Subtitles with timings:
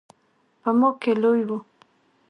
[0.61, 1.49] په ما کې لوی و.